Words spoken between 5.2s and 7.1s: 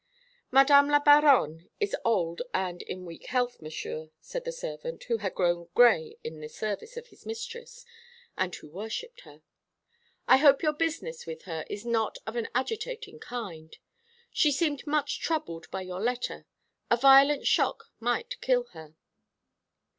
grown gray in the service of